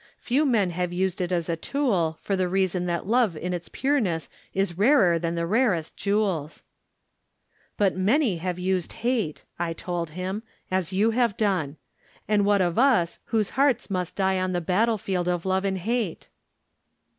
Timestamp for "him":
10.17-10.41